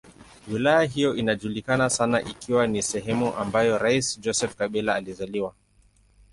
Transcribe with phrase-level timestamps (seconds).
[0.51, 5.53] Wilaya hiyo inajulikana sana ikiwa ni sehemu ambayo rais Joseph Kabila alizaliwa.